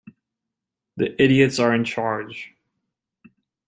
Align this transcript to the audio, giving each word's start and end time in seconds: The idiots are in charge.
The 0.97 1.13
idiots 1.21 1.59
are 1.59 1.75
in 1.75 1.83
charge. 1.83 2.55